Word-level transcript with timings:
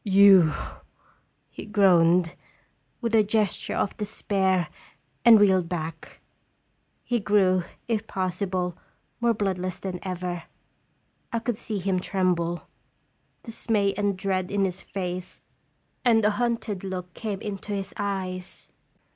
"You/" 0.03 0.55
he 1.51 1.63
groaned, 1.63 2.33
with 3.01 3.13
a 3.13 3.23
gesture 3.23 3.75
of 3.75 3.95
de 3.97 4.05
spair, 4.05 4.67
and 5.23 5.39
reeled 5.39 5.69
back. 5.69 6.21
He 7.03 7.19
grew, 7.19 7.65
if 7.87 8.07
possible, 8.07 8.75
more 9.19 9.35
bloodless 9.35 9.77
than 9.77 9.99
ever. 10.01 10.45
I 11.31 11.37
could 11.37 11.59
see 11.59 11.77
him 11.77 11.99
tremble. 11.99 12.63
Dismay 13.43 13.93
and 13.93 14.17
dread 14.17 14.49
in 14.49 14.65
his 14.65 14.81
face, 14.81 15.41
and 16.03 16.25
a 16.25 16.31
hunted 16.31 16.83
look 16.83 17.13
came 17.13 17.39
into 17.39 17.71
his 17.73 17.93
eyes. 17.95 18.69